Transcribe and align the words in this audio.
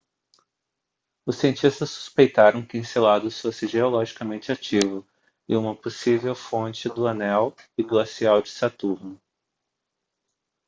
os 1.27 1.35
cientistas 1.37 1.91
suspeitaram 1.91 2.65
que 2.65 2.75
enceladus 2.75 3.39
fosse 3.39 3.67
geologicamente 3.67 4.51
ativo 4.51 5.05
e 5.47 5.55
uma 5.55 5.75
possível 5.75 6.33
fonte 6.33 6.89
do 6.89 7.05
anel 7.07 7.55
e 7.77 7.83
glacial 7.83 8.41
de 8.41 8.49
saturno 8.49 9.21